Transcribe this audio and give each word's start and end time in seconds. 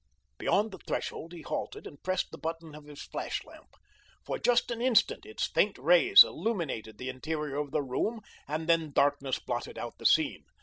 Beyond 0.39 0.71
the 0.71 0.79
threshold 0.79 1.31
he 1.31 1.43
halted 1.43 1.85
and 1.85 2.01
pressed 2.01 2.31
the 2.31 2.39
button 2.39 2.73
of 2.73 2.85
his 2.85 3.03
flash 3.03 3.45
lamp. 3.45 3.75
For 4.25 4.39
just 4.39 4.71
an 4.71 4.81
instant 4.81 5.27
its 5.27 5.45
faint 5.45 5.77
rays 5.77 6.23
illumined 6.23 6.91
the 6.97 7.07
interior 7.09 7.57
of 7.57 7.69
the 7.69 7.83
room, 7.83 8.21
and 8.47 8.67
then 8.67 8.93
darkness 8.93 9.37
blotted 9.37 9.77
out 9.77 9.99
the 9.99 10.07
scene. 10.07 10.45